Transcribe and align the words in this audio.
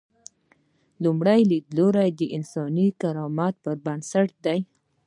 لومړی 1.03 1.39
لیدلوری 1.51 2.09
د 2.19 2.21
انساني 2.37 2.87
کرامت 3.01 3.53
پر 3.63 3.75
بنسټ 3.85 4.27
دی. 4.45 4.59